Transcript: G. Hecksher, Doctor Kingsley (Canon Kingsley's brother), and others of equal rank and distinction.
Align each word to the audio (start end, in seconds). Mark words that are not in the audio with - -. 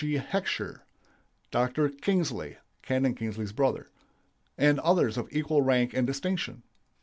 G. 0.03 0.15
Hecksher, 0.17 0.81
Doctor 1.51 1.87
Kingsley 1.87 2.57
(Canon 2.81 3.13
Kingsley's 3.13 3.53
brother), 3.53 3.87
and 4.57 4.79
others 4.79 5.15
of 5.15 5.29
equal 5.31 5.61
rank 5.61 5.93
and 5.93 6.07
distinction. 6.07 6.63